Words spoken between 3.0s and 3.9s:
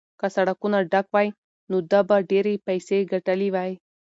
ګټلې وای.